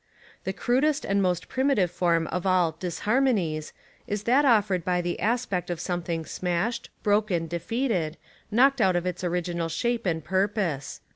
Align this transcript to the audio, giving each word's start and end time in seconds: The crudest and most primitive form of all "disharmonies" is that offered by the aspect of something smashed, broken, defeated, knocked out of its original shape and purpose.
The 0.45 0.51
crudest 0.53 1.05
and 1.05 1.21
most 1.21 1.47
primitive 1.47 1.91
form 1.91 2.25
of 2.29 2.47
all 2.47 2.73
"disharmonies" 2.73 3.71
is 4.07 4.23
that 4.23 4.45
offered 4.45 4.83
by 4.83 4.99
the 4.99 5.19
aspect 5.19 5.69
of 5.69 5.79
something 5.79 6.25
smashed, 6.25 6.89
broken, 7.03 7.45
defeated, 7.45 8.17
knocked 8.49 8.81
out 8.81 8.95
of 8.95 9.05
its 9.05 9.23
original 9.23 9.69
shape 9.69 10.07
and 10.07 10.23
purpose. 10.23 11.01